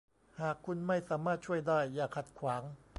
[0.39, 2.63] หากคุณไม่สามารถช่วยได้อย่าขัดขวาง